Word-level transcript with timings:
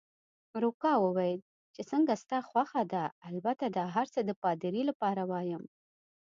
روکا 0.63 0.91
وویل: 1.03 1.39
چې 1.73 1.81
څنګه 1.91 2.13
ستا 2.23 2.37
خوښه 2.49 2.81
ده، 2.93 3.03
البته 3.29 3.65
دا 3.77 3.85
هرڅه 3.95 4.19
د 4.23 4.31
پادري 4.43 4.83
لپاره 4.89 5.21
وایم. 5.31 5.63